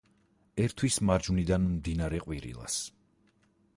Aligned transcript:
ერთვის 0.63 0.97
მარჯვნიდან 1.09 1.67
მდინარე 1.75 2.23
ყვირილას. 2.27 2.79